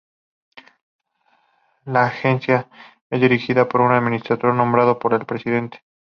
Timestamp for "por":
3.69-3.81, 4.97-5.13